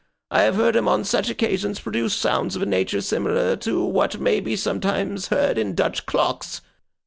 I 0.31 0.41
have 0.41 0.55
heard 0.55 0.75
him 0.75 0.87
on 0.87 1.03
such 1.03 1.29
occasions 1.29 1.79
produce 1.79 2.15
sounds 2.15 2.55
of 2.55 2.63
a 2.63 2.65
nature 2.65 3.01
similar 3.01 3.55
to 3.57 3.85
what 3.85 4.19
may 4.19 4.39
be 4.39 4.55
sometimes 4.55 5.27
heard 5.27 5.59
in 5.59 5.75
Dutch 5.75 6.07
clocks. 6.07 6.61